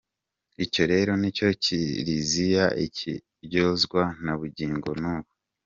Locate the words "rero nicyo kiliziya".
0.91-2.65